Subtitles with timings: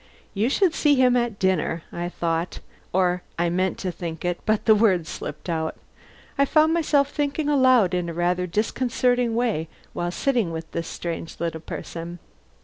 [0.33, 2.59] "You should see him at dinner," I thought;
[2.91, 5.77] or rather I meant to think it, but the words slipped out.
[6.39, 11.39] I found myself thinking aloud in a rather disconcerting way while sitting with this strange
[11.39, 12.17] little person.